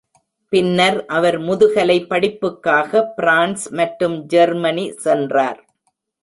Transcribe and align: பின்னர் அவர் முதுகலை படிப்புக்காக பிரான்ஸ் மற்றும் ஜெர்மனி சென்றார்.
பின்னர் 0.53 0.97
அவர் 1.07 1.37
முதுகலை 1.39 1.97
படிப்புக்காக 2.05 3.03
பிரான்ஸ் 3.17 3.65
மற்றும் 3.71 4.17
ஜெர்மனி 4.25 4.87
சென்றார். 5.05 5.61